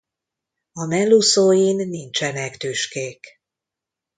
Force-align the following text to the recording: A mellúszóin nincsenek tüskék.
A 0.73 0.85
mellúszóin 0.85 1.87
nincsenek 1.87 2.57
tüskék. 2.57 3.25